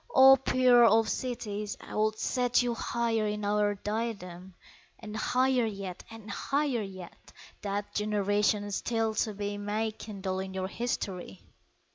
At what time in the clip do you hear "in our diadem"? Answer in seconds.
3.27-4.55